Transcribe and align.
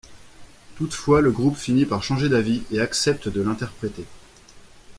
Toutefois, 0.77 1.21
le 1.21 1.29
groupe 1.29 1.55
finit 1.55 1.85
par 1.85 2.01
changer 2.01 2.27
d'avis 2.27 2.63
et 2.71 2.81
accepte 2.81 3.29
de 3.29 3.43
l'interpréter. 3.43 4.05